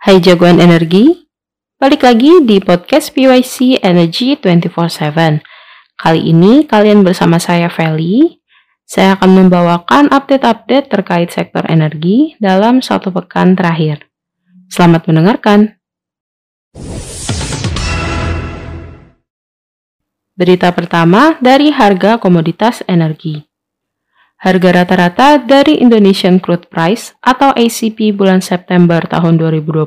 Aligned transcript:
Hai 0.00 0.16
jagoan 0.16 0.64
energi, 0.64 1.28
balik 1.76 2.08
lagi 2.08 2.40
di 2.48 2.56
podcast 2.56 3.12
PYC 3.12 3.84
Energy 3.84 4.32
24/7. 4.32 5.44
Kali 5.92 6.24
ini 6.24 6.64
kalian 6.64 7.04
bersama 7.04 7.36
saya 7.36 7.68
Feli. 7.68 8.40
Saya 8.88 9.20
akan 9.20 9.44
membawakan 9.44 10.08
update-update 10.08 10.88
terkait 10.88 11.28
sektor 11.28 11.68
energi 11.68 12.32
dalam 12.40 12.80
satu 12.80 13.12
pekan 13.12 13.52
terakhir. 13.52 14.08
Selamat 14.72 15.04
mendengarkan. 15.04 15.76
Berita 20.32 20.72
pertama 20.72 21.36
dari 21.44 21.76
harga 21.76 22.16
komoditas 22.16 22.80
energi. 22.88 23.49
Harga 24.40 24.72
rata-rata 24.72 25.36
dari 25.36 25.84
Indonesian 25.84 26.40
Crude 26.40 26.64
Price 26.72 27.12
atau 27.20 27.52
ACP 27.52 28.16
bulan 28.16 28.40
September 28.40 29.04
tahun 29.04 29.36
2020 29.36 29.84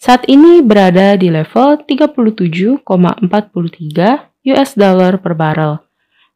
saat 0.00 0.24
ini 0.32 0.64
berada 0.64 1.12
di 1.12 1.28
level 1.28 1.84
37,43 1.84 2.88
US 4.48 4.70
dollar 4.80 5.20
per 5.20 5.36
barrel 5.36 5.76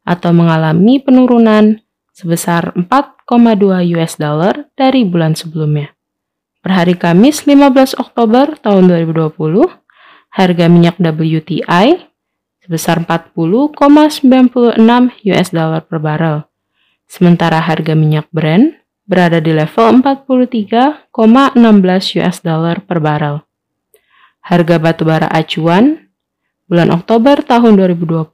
atau 0.05 0.31
mengalami 0.37 1.01
penurunan 1.01 1.81
sebesar 2.13 2.77
4,2 2.77 3.89
US 3.97 4.13
dollar 4.21 4.69
dari 4.77 5.01
bulan 5.01 5.33
sebelumnya. 5.33 5.89
Per 6.61 6.71
hari 6.77 6.93
Kamis 6.93 7.41
15 7.41 7.97
Oktober 7.97 8.53
tahun 8.61 8.85
2020, 8.85 9.33
harga 10.29 10.65
minyak 10.69 11.01
WTI 11.01 12.05
sebesar 12.61 13.01
40,96 13.01 13.73
US 15.25 15.49
dollar 15.49 15.81
per 15.81 15.97
barrel 15.97 16.48
Sementara 17.09 17.57
harga 17.57 17.97
minyak 17.97 18.29
Brent 18.29 18.77
berada 19.09 19.41
di 19.41 19.49
level 19.49 20.05
43,16 20.05 21.09
US 22.21 22.37
dollar 22.45 22.85
per 22.85 23.01
barrel. 23.01 23.41
Harga 24.45 24.77
batubara 24.77 25.25
acuan 25.25 26.13
bulan 26.69 26.93
Oktober 26.93 27.41
tahun 27.41 27.81
2020 27.81 28.29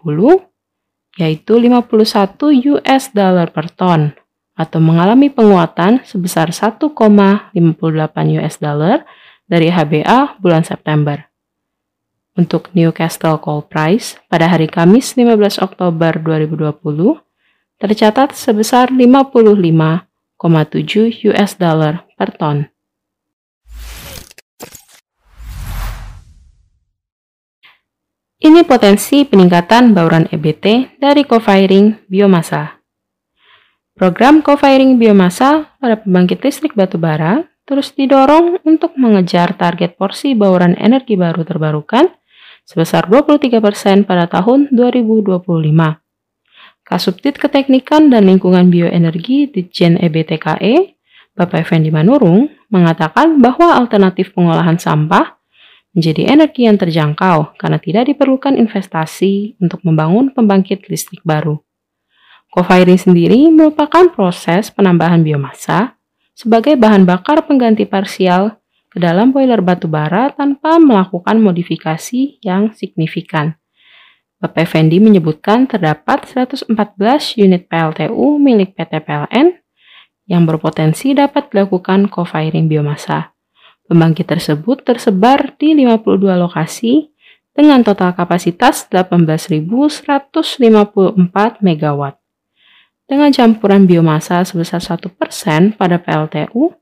yaitu 1.16 1.56
51 1.56 2.76
US 2.76 3.04
dollar 3.16 3.48
per 3.56 3.72
ton 3.72 4.12
atau 4.60 4.80
mengalami 4.84 5.32
penguatan 5.32 6.04
sebesar 6.04 6.52
1,58 6.52 6.92
US 8.44 8.56
dollar 8.60 9.08
dari 9.48 9.72
HBA 9.72 10.44
bulan 10.44 10.68
September. 10.68 11.24
Untuk 12.36 12.68
Newcastle 12.76 13.40
Coal 13.40 13.64
Price 13.64 14.20
pada 14.28 14.52
hari 14.52 14.68
Kamis 14.68 15.16
15 15.16 15.64
Oktober 15.64 16.20
2020 16.20 17.25
tercatat 17.76 18.32
sebesar 18.36 18.92
55,7 18.92 21.32
US 21.32 21.52
dollar 21.60 22.08
per 22.16 22.32
ton. 22.36 22.76
Ini 28.46 28.62
potensi 28.62 29.26
peningkatan 29.26 29.98
bauran 29.98 30.30
EBT 30.30 31.02
dari 31.02 31.26
co-firing 31.26 32.06
biomasa. 32.06 32.78
Program 33.98 34.46
co-firing 34.46 35.02
biomasa 35.02 35.74
pada 35.82 35.98
pembangkit 35.98 36.46
listrik 36.46 36.78
batubara 36.78 37.42
terus 37.66 37.90
didorong 37.98 38.62
untuk 38.62 38.94
mengejar 39.02 39.58
target 39.58 39.98
porsi 39.98 40.38
bauran 40.38 40.78
energi 40.78 41.18
baru 41.18 41.42
terbarukan 41.42 42.06
sebesar 42.70 43.10
23% 43.10 44.06
pada 44.06 44.30
tahun 44.30 44.70
2025. 44.70 46.05
Kasubdit 46.86 47.42
Keteknikan 47.42 48.14
dan 48.14 48.30
Lingkungan 48.30 48.70
Bioenergi 48.70 49.50
di 49.50 49.66
Jen 49.74 49.98
EBTKE, 49.98 50.94
Bapak 51.34 51.66
Effendi 51.66 51.90
Manurung, 51.90 52.46
mengatakan 52.70 53.42
bahwa 53.42 53.74
alternatif 53.74 54.38
pengolahan 54.38 54.78
sampah 54.78 55.34
menjadi 55.98 56.30
energi 56.30 56.70
yang 56.70 56.78
terjangkau 56.78 57.58
karena 57.58 57.82
tidak 57.82 58.14
diperlukan 58.14 58.54
investasi 58.54 59.58
untuk 59.58 59.82
membangun 59.82 60.30
pembangkit 60.30 60.86
listrik 60.86 61.26
baru. 61.26 61.58
Co-firing 62.54 63.02
sendiri 63.02 63.50
merupakan 63.50 64.06
proses 64.14 64.70
penambahan 64.70 65.26
biomasa 65.26 65.98
sebagai 66.38 66.78
bahan 66.78 67.02
bakar 67.10 67.50
pengganti 67.50 67.90
parsial 67.90 68.62
ke 68.94 69.02
dalam 69.02 69.34
boiler 69.34 69.60
batu 69.66 69.90
bara 69.90 70.30
tanpa 70.32 70.78
melakukan 70.78 71.42
modifikasi 71.42 72.38
yang 72.46 72.78
signifikan. 72.78 73.58
Bapak 74.46 74.62
Effendi 74.62 75.02
menyebutkan 75.02 75.66
terdapat 75.66 76.30
114 76.30 76.70
unit 77.42 77.66
PLTU 77.66 78.38
milik 78.38 78.78
PT 78.78 79.02
PLN 79.02 79.58
yang 80.30 80.46
berpotensi 80.46 81.18
dapat 81.18 81.50
dilakukan 81.50 82.14
co-firing 82.14 82.70
biomasa. 82.70 83.34
Pembangkit 83.90 84.30
tersebut 84.30 84.86
tersebar 84.86 85.58
di 85.58 85.74
52 85.74 86.38
lokasi 86.38 87.10
dengan 87.58 87.82
total 87.82 88.14
kapasitas 88.14 88.86
18.154 88.94 90.62
MW. 91.66 92.02
Dengan 93.06 93.30
campuran 93.34 93.90
biomasa 93.90 94.46
sebesar 94.46 94.78
1% 94.78 95.74
pada 95.74 95.98
PLTU, 95.98 96.74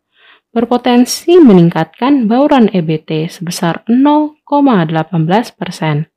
berpotensi 0.51 1.39
meningkatkan 1.39 2.27
bauran 2.27 2.67
EBT 2.67 3.31
sebesar 3.31 3.87
0,18 3.87 5.55
persen. 5.55 6.12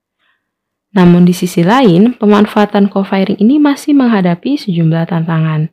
Namun 0.97 1.29
di 1.29 1.37
sisi 1.37 1.61
lain, 1.61 2.17
pemanfaatan 2.17 2.89
co-firing 2.89 3.37
ini 3.37 3.61
masih 3.61 3.93
menghadapi 3.93 4.57
sejumlah 4.57 5.12
tantangan. 5.12 5.69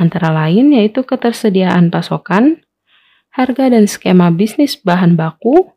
Antara 0.00 0.32
lain 0.32 0.72
yaitu 0.72 1.04
ketersediaan 1.04 1.92
pasokan, 1.92 2.64
harga 3.28 3.68
dan 3.68 3.84
skema 3.84 4.32
bisnis 4.32 4.80
bahan 4.80 5.20
baku, 5.20 5.68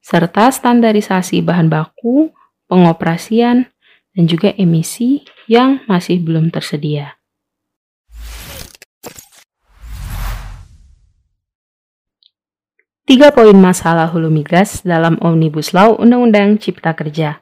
serta 0.00 0.48
standarisasi 0.48 1.44
bahan 1.44 1.68
baku, 1.68 2.32
pengoperasian, 2.72 3.68
dan 4.16 4.24
juga 4.24 4.56
emisi 4.56 5.28
yang 5.44 5.84
masih 5.84 6.16
belum 6.24 6.48
tersedia. 6.48 7.20
Tiga 13.04 13.28
poin 13.28 13.52
masalah 13.60 14.08
hulu 14.08 14.32
migas 14.32 14.80
dalam 14.80 15.20
Omnibus 15.20 15.76
Law 15.76 16.00
Undang-Undang 16.00 16.56
Cipta 16.64 16.96
Kerja. 16.96 17.41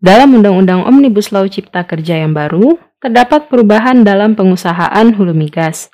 Dalam 0.00 0.32
Undang-Undang 0.32 0.88
Omnibus 0.88 1.28
Law 1.28 1.44
Cipta 1.44 1.84
Kerja 1.84 2.24
yang 2.24 2.32
baru, 2.32 2.80
terdapat 3.04 3.52
perubahan 3.52 4.00
dalam 4.00 4.32
pengusahaan 4.32 5.12
hulu 5.12 5.36
migas. 5.36 5.92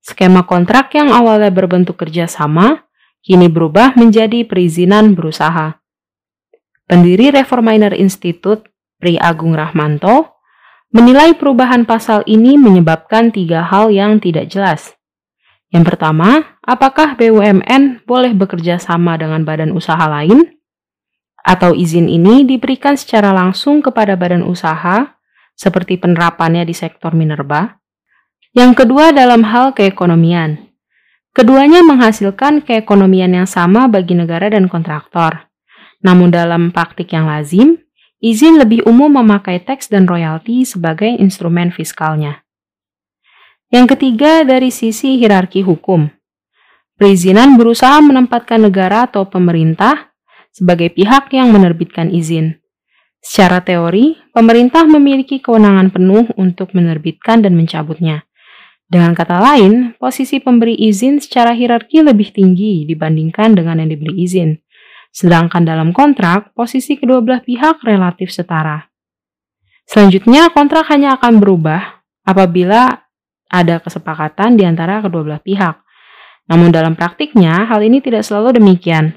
Skema 0.00 0.48
kontrak 0.48 0.96
yang 0.96 1.12
awalnya 1.12 1.52
berbentuk 1.52 2.00
kerjasama, 2.00 2.88
kini 3.20 3.52
berubah 3.52 4.00
menjadi 4.00 4.48
perizinan 4.48 5.12
berusaha. 5.12 5.76
Pendiri 6.88 7.36
Reforminer 7.36 7.92
Institute, 7.92 8.64
Pri 8.96 9.20
Agung 9.20 9.52
Rahmanto, 9.52 10.40
menilai 10.96 11.36
perubahan 11.36 11.84
pasal 11.84 12.24
ini 12.24 12.56
menyebabkan 12.56 13.28
tiga 13.28 13.60
hal 13.60 13.92
yang 13.92 14.24
tidak 14.24 14.48
jelas. 14.48 14.96
Yang 15.68 15.92
pertama, 15.92 16.56
apakah 16.64 17.12
BUMN 17.20 18.08
boleh 18.08 18.32
bekerja 18.32 18.80
sama 18.80 19.20
dengan 19.20 19.44
badan 19.44 19.76
usaha 19.76 20.08
lain? 20.08 20.63
Atau 21.44 21.76
izin 21.76 22.08
ini 22.08 22.48
diberikan 22.48 22.96
secara 22.96 23.36
langsung 23.36 23.84
kepada 23.84 24.16
badan 24.16 24.40
usaha, 24.40 25.20
seperti 25.52 26.00
penerapannya 26.00 26.64
di 26.64 26.72
sektor 26.72 27.12
minerba. 27.12 27.78
Yang 28.56 28.82
kedua 28.82 29.12
dalam 29.12 29.44
hal 29.44 29.76
keekonomian. 29.76 30.72
Keduanya 31.34 31.84
menghasilkan 31.84 32.64
keekonomian 32.64 33.34
yang 33.34 33.48
sama 33.50 33.90
bagi 33.90 34.16
negara 34.16 34.48
dan 34.48 34.70
kontraktor. 34.70 35.50
Namun 36.00 36.30
dalam 36.30 36.70
praktik 36.70 37.10
yang 37.10 37.26
lazim, 37.26 37.82
izin 38.22 38.56
lebih 38.62 38.86
umum 38.86 39.10
memakai 39.20 39.60
teks 39.60 39.90
dan 39.90 40.06
royalti 40.06 40.62
sebagai 40.62 41.10
instrumen 41.18 41.74
fiskalnya. 41.74 42.46
Yang 43.74 43.98
ketiga 43.98 44.46
dari 44.46 44.70
sisi 44.70 45.18
hierarki 45.18 45.66
hukum. 45.66 46.06
Perizinan 46.94 47.58
berusaha 47.58 47.98
menempatkan 47.98 48.62
negara 48.62 49.10
atau 49.10 49.26
pemerintah 49.26 50.13
sebagai 50.54 50.94
pihak 50.94 51.34
yang 51.34 51.50
menerbitkan 51.50 52.14
izin. 52.14 52.62
Secara 53.18 53.58
teori, 53.66 54.14
pemerintah 54.30 54.86
memiliki 54.86 55.42
kewenangan 55.42 55.90
penuh 55.90 56.30
untuk 56.38 56.70
menerbitkan 56.76 57.42
dan 57.42 57.58
mencabutnya. 57.58 58.22
Dengan 58.86 59.16
kata 59.16 59.42
lain, 59.42 59.98
posisi 59.98 60.38
pemberi 60.38 60.78
izin 60.78 61.18
secara 61.18 61.50
hierarki 61.56 62.04
lebih 62.04 62.30
tinggi 62.30 62.86
dibandingkan 62.86 63.58
dengan 63.58 63.82
yang 63.82 63.90
diberi 63.90 64.22
izin. 64.22 64.54
Sedangkan 65.10 65.66
dalam 65.66 65.90
kontrak, 65.90 66.54
posisi 66.54 66.94
kedua 66.94 67.24
belah 67.24 67.42
pihak 67.42 67.82
relatif 67.82 68.30
setara. 68.30 68.86
Selanjutnya, 69.88 70.52
kontrak 70.52 70.86
hanya 70.92 71.18
akan 71.18 71.42
berubah 71.42 72.04
apabila 72.28 73.08
ada 73.48 73.80
kesepakatan 73.80 74.60
di 74.60 74.68
antara 74.68 75.00
kedua 75.00 75.22
belah 75.24 75.42
pihak. 75.42 75.80
Namun 76.44 76.68
dalam 76.68 76.92
praktiknya, 76.92 77.64
hal 77.64 77.80
ini 77.80 78.04
tidak 78.04 78.20
selalu 78.20 78.60
demikian. 78.60 79.16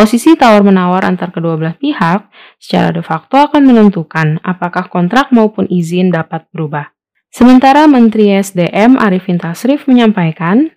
Posisi 0.00 0.32
tawar-menawar 0.32 1.04
antar 1.04 1.28
kedua 1.28 1.60
belah 1.60 1.76
pihak 1.76 2.32
secara 2.56 2.88
de 2.88 3.04
facto 3.04 3.36
akan 3.36 3.68
menentukan 3.68 4.40
apakah 4.40 4.88
kontrak 4.88 5.28
maupun 5.28 5.68
izin 5.68 6.08
dapat 6.08 6.48
berubah. 6.56 6.96
Sementara 7.28 7.84
Menteri 7.84 8.32
SDM 8.32 8.96
Arifin 8.96 9.36
Tasrif 9.36 9.84
menyampaikan, 9.84 10.72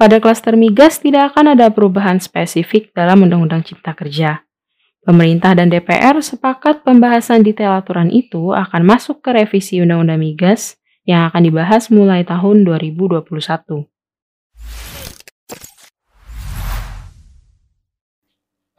pada 0.00 0.16
klaster 0.24 0.56
migas 0.56 1.04
tidak 1.04 1.36
akan 1.36 1.52
ada 1.52 1.68
perubahan 1.68 2.16
spesifik 2.16 2.96
dalam 2.96 3.20
Undang-Undang 3.28 3.68
Cipta 3.68 3.92
Kerja. 3.92 4.40
Pemerintah 5.04 5.52
dan 5.52 5.68
DPR 5.68 6.16
sepakat 6.24 6.80
pembahasan 6.80 7.44
detail 7.44 7.76
aturan 7.76 8.08
itu 8.08 8.56
akan 8.56 8.88
masuk 8.88 9.20
ke 9.20 9.36
revisi 9.36 9.84
Undang-Undang 9.84 10.16
Migas 10.16 10.80
yang 11.04 11.28
akan 11.28 11.44
dibahas 11.44 11.92
mulai 11.92 12.24
tahun 12.24 12.64
2021. 12.64 13.91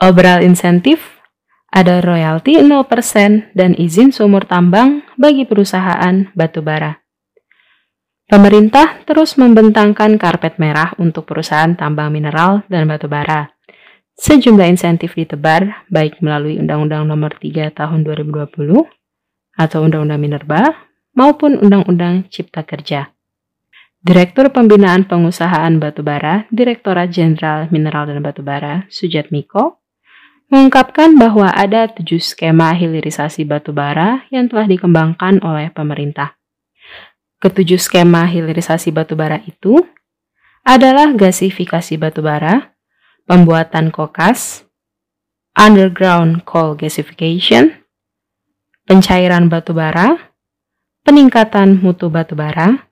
Overall 0.03 0.43
insentif 0.43 1.23
ada 1.71 2.03
royalti 2.03 2.59
0% 2.59 3.55
dan 3.55 3.71
izin 3.71 4.11
sumur 4.11 4.43
tambang 4.43 4.99
bagi 5.15 5.47
perusahaan 5.47 6.27
batubara. 6.35 6.99
Pemerintah 8.27 8.99
terus 9.07 9.39
membentangkan 9.39 10.19
karpet 10.19 10.59
merah 10.59 10.91
untuk 10.99 11.23
perusahaan 11.23 11.71
tambang 11.71 12.11
mineral 12.11 12.67
dan 12.67 12.83
batubara. 12.91 13.55
Sejumlah 14.19 14.75
insentif 14.75 15.15
ditebar 15.15 15.87
baik 15.87 16.19
melalui 16.19 16.59
Undang-Undang 16.59 17.07
Nomor 17.07 17.39
3 17.39 17.71
Tahun 17.71 17.99
2020 18.03 18.83
atau 19.55 19.79
Undang-Undang 19.87 20.19
Minerba 20.19 20.83
maupun 21.15 21.55
Undang-Undang 21.63 22.27
Cipta 22.27 22.67
Kerja. 22.67 23.07
Direktur 24.03 24.51
Pembinaan 24.51 25.07
Pengusahaan 25.07 25.79
Batubara, 25.79 26.43
Direktorat 26.51 27.07
Jenderal 27.07 27.71
Mineral 27.71 28.11
dan 28.11 28.19
Batubara, 28.19 28.83
Sujat 28.91 29.31
Miko, 29.31 29.82
mengungkapkan 30.51 31.15
bahwa 31.15 31.51
ada 31.51 31.87
tujuh 31.91 32.19
skema 32.19 32.73
hilirisasi 32.75 33.43
batubara 33.47 34.27
yang 34.31 34.47
telah 34.47 34.67
dikembangkan 34.67 35.43
oleh 35.43 35.69
pemerintah. 35.71 36.35
Ketujuh 37.43 37.79
skema 37.79 38.23
hilirisasi 38.23 38.95
batubara 38.95 39.43
itu 39.43 39.83
adalah 40.63 41.11
gasifikasi 41.11 41.99
batubara, 41.99 42.71
pembuatan 43.27 43.91
kokas, 43.91 44.63
underground 45.53 46.47
coal 46.47 46.73
gasification, 46.79 47.83
pencairan 48.87 49.51
batubara, 49.51 50.33
peningkatan 51.03 51.83
mutu 51.83 52.07
batubara, 52.07 52.87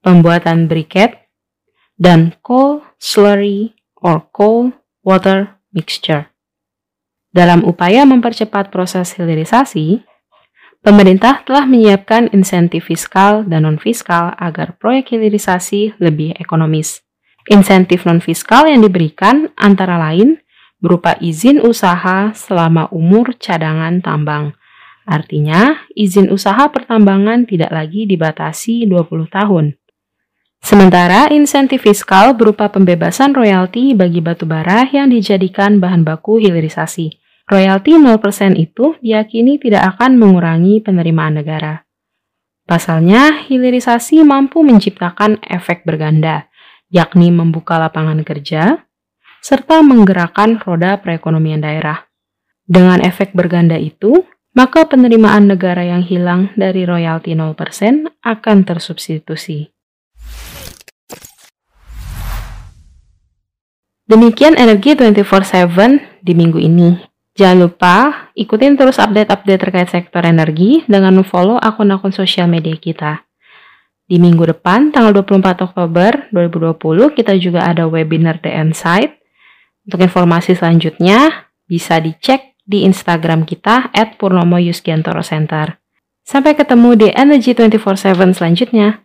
pembuatan 0.00 0.64
briket, 0.68 1.28
dan 2.00 2.34
coal 2.40 2.82
slurry 2.96 3.76
or 4.00 4.24
coal 4.32 4.72
water 5.04 5.60
mixture. 5.70 6.33
Dalam 7.34 7.66
upaya 7.66 8.06
mempercepat 8.06 8.70
proses 8.70 9.18
hilirisasi, 9.18 10.06
pemerintah 10.86 11.42
telah 11.42 11.66
menyiapkan 11.66 12.30
insentif 12.30 12.86
fiskal 12.86 13.42
dan 13.42 13.66
non-fiskal 13.66 14.38
agar 14.38 14.78
proyek 14.78 15.18
hilirisasi 15.18 15.98
lebih 15.98 16.38
ekonomis. 16.38 17.02
Insentif 17.50 18.06
non-fiskal 18.06 18.70
yang 18.70 18.86
diberikan 18.86 19.50
antara 19.58 19.98
lain 19.98 20.38
berupa 20.78 21.18
izin 21.18 21.58
usaha 21.58 22.30
selama 22.38 22.86
umur 22.94 23.34
cadangan 23.34 23.98
tambang. 23.98 24.54
Artinya, 25.02 25.90
izin 25.98 26.30
usaha 26.30 26.70
pertambangan 26.70 27.50
tidak 27.50 27.74
lagi 27.74 28.06
dibatasi 28.06 28.86
20 28.86 29.26
tahun. 29.26 29.74
Sementara 30.62 31.28
insentif 31.34 31.82
fiskal 31.82 32.38
berupa 32.38 32.70
pembebasan 32.70 33.34
royalti 33.34 33.92
bagi 33.92 34.22
batubara 34.22 34.86
yang 34.88 35.10
dijadikan 35.10 35.82
bahan 35.82 36.06
baku 36.06 36.38
hilirisasi. 36.38 37.23
Royalti 37.44 38.00
0% 38.00 38.56
itu 38.56 38.96
diyakini 39.04 39.60
tidak 39.60 39.96
akan 39.96 40.16
mengurangi 40.16 40.80
penerimaan 40.80 41.44
negara. 41.44 41.84
Pasalnya, 42.64 43.44
hilirisasi 43.44 44.24
mampu 44.24 44.64
menciptakan 44.64 45.44
efek 45.44 45.84
berganda, 45.84 46.48
yakni 46.88 47.28
membuka 47.28 47.76
lapangan 47.76 48.24
kerja, 48.24 48.88
serta 49.44 49.84
menggerakkan 49.84 50.56
roda 50.56 50.96
perekonomian 50.96 51.60
daerah. 51.60 52.08
Dengan 52.64 53.04
efek 53.04 53.36
berganda 53.36 53.76
itu, 53.76 54.24
maka 54.56 54.88
penerimaan 54.88 55.44
negara 55.44 55.84
yang 55.84 56.00
hilang 56.00 56.48
dari 56.56 56.88
royalti 56.88 57.36
0% 57.36 58.08
akan 58.24 58.56
tersubstitusi. 58.64 59.68
Demikian 64.08 64.56
energi 64.56 64.96
24/7 64.96 66.24
di 66.24 66.32
minggu 66.32 66.56
ini. 66.56 67.13
Jangan 67.34 67.66
lupa 67.66 67.94
ikutin 68.38 68.78
terus 68.78 69.02
update-update 69.02 69.58
terkait 69.58 69.90
sektor 69.90 70.22
energi 70.22 70.86
dengan 70.86 71.18
follow 71.26 71.58
akun-akun 71.58 72.14
sosial 72.14 72.46
media 72.46 72.78
kita. 72.78 73.26
Di 74.06 74.22
minggu 74.22 74.54
depan, 74.54 74.94
tanggal 74.94 75.10
24 75.24 75.66
Oktober 75.66 76.30
2020, 76.30 77.16
kita 77.16 77.34
juga 77.40 77.66
ada 77.66 77.90
webinar 77.90 78.38
The 78.38 78.54
Insight. 78.54 79.18
Untuk 79.82 80.06
informasi 80.06 80.54
selanjutnya, 80.54 81.50
bisa 81.66 81.98
dicek 81.98 82.54
di 82.64 82.86
Instagram 82.86 83.44
kita 83.44 83.90
at 83.90 84.16
Purnomo 84.16 84.56
Yuskiantoro 84.56 85.20
Center. 85.20 85.80
Sampai 86.24 86.56
ketemu 86.56 86.96
di 86.96 87.08
Energy 87.12 87.52
24-7 87.52 88.32
selanjutnya. 88.32 89.03